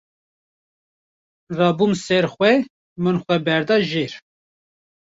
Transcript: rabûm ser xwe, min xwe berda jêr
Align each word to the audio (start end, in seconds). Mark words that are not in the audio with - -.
rabûm 1.57 1.93
ser 2.05 2.25
xwe, 2.33 2.51
min 3.01 3.17
xwe 3.23 3.35
berda 3.45 3.77
jêr 3.89 4.13